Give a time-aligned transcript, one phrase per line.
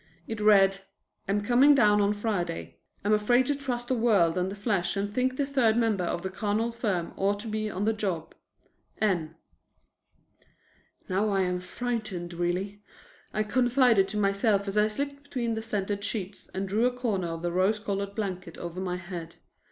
[0.25, 0.79] It read:
[1.27, 2.79] "Am coming down on Friday.
[3.05, 6.23] Am afraid to trust the world and the flesh and think the third member of
[6.23, 8.33] the carnal firm ought to be on the job.
[8.99, 9.35] N."
[11.07, 12.81] "Now I am frightened really,"
[13.31, 17.27] I confided to myself as I slipped between the scented sheets and drew a corner
[17.27, 19.35] of the rose colored blanket over my head.